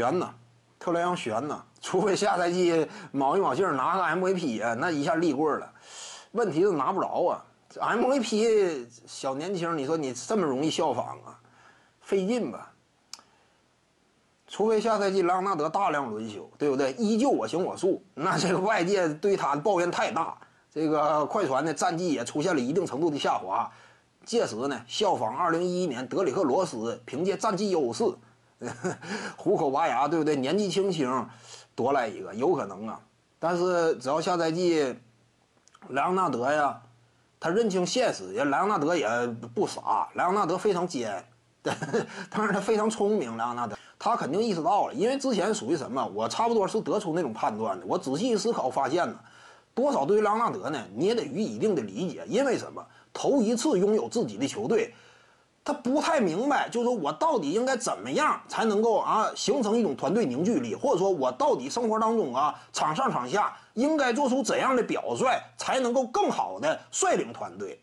[0.00, 0.32] 悬呐，
[0.78, 5.70] 特雷杨悬呐，除非下赛季卯一卯劲拿个 MVP 啊，那一下立棍了。
[6.32, 11.38] 问题是拿不着啊，MVP 小年轻，你说你这么容易效仿啊，
[12.00, 12.72] 费劲吧？
[14.48, 16.92] 除非下赛季莱昂纳德大量轮休，对不对？
[16.94, 20.34] 依旧我行我素，那这个外界对他的抱怨太大，
[20.72, 23.70] 这个快船的战绩也出现了一定程度的下滑。
[24.24, 28.04] 届时呢，效仿2011年德里克罗斯，凭借战绩优势，
[29.36, 30.36] 虎口拔牙，对不对？
[30.36, 31.26] 年纪轻轻
[31.74, 33.00] 夺来一个，有可能啊。
[33.38, 34.94] 但是只要下赛季
[35.88, 36.80] 莱昂纳德呀，
[37.40, 39.08] 他认清现实，也莱昂纳德也
[39.54, 41.24] 不傻，莱昂纳德非常尖，
[41.62, 43.76] 当然他非常聪明，莱昂纳德。
[43.98, 47.84] 他肯定意识到了，因为之前属于什么，我差不多是得出那种判断的。
[47.86, 49.18] 我仔细思考发现呢，
[49.74, 52.24] 多少对于莱昂纳德呢，你也得予以一定的理解。
[52.26, 52.84] 因为什么？
[53.12, 54.94] 头一次拥有自己的球队，
[55.62, 67.80] 他不太明白，就是说我到底应该怎么样才能够啊形成一种团队凝聚力，或者说我到底生活当中啊场上场下应该做出怎样的表率，才能够更好的率领团队。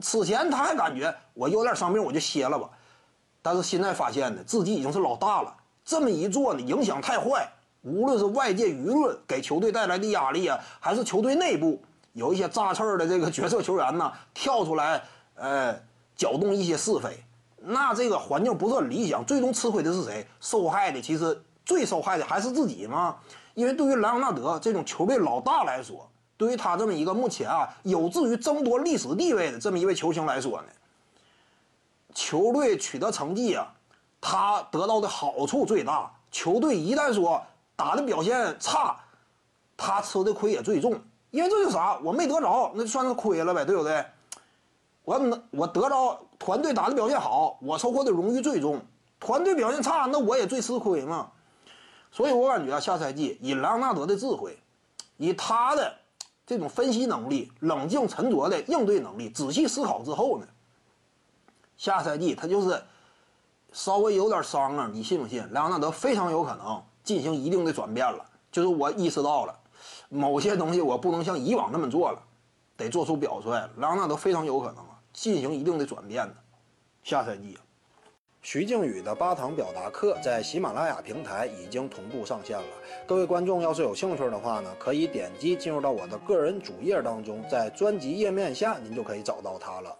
[0.00, 2.68] 此前他还感觉我有点伤病，我就歇了吧。
[3.42, 7.50] 但是现在发现呢，自己已经是老大了，这么一做呢，影响太坏。
[7.82, 15.02] 无论是外界舆论给球队带来的压力啊，还是球队内部有一些扎刺儿的这个角色球员呢，跳出来，
[15.34, 15.74] 呃，
[16.20, 17.24] 搅动一些是非，
[17.56, 19.24] 那这个环境不是很理想。
[19.24, 20.28] 最终吃亏的是谁？
[20.38, 23.16] 受害的其实最受害的还是自己嘛。
[23.54, 30.68] 因为对于莱昂纳德这种球队老大来说，对于他这么一个目前啊有志于争夺历史地位的这么一位球星来说呢。
[32.14, 33.72] 球队取得成绩啊，
[34.20, 36.12] 他得到的好处最大。
[36.30, 37.42] 球队一旦说
[37.74, 38.94] 打的表现差，
[39.74, 41.00] 他吃的亏也最重。
[41.30, 44.04] 因为这就啥，我没得着，那就算是亏了呗，对不对？
[45.10, 48.80] 我能我得着团队打的表现好，我收获的荣誉最重。
[49.18, 51.32] 团队表现差，那我也最吃亏嘛。
[52.12, 54.56] 所以我感觉啊，下赛季以莱昂纳德的智慧，
[55.16, 55.92] 以他的
[56.46, 60.46] 这种分析能力、冷静沉着的应对能力、仔细思考之后呢。
[61.76, 62.80] 下赛季他就是
[63.72, 65.44] 稍微有点伤啊，你信不信？
[65.50, 68.24] 莱昂纳德非常有可能进行一定的转变了。
[68.52, 69.58] 就是我意识到了
[70.08, 72.22] 某些东西，我不能像以往那么做了，
[72.76, 73.50] 得做出表率。
[73.78, 76.34] 莱昂纳德非常有可能啊进行一定的转变的。
[77.02, 77.56] 下赛季，
[78.42, 82.68] 徐静宇的八堂表达课在喜马拉雅平台已经同步上线了。
[83.06, 89.96] 各位观众要是有兴趣的话呢，可以点击进入到我的个人主页当中，在专辑页面下您就可以找到它了。